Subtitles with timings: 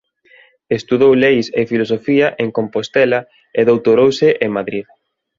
[0.77, 3.19] Estudou Leis e Filosofía en Compostela
[3.59, 4.85] e doutorouse en Madrid.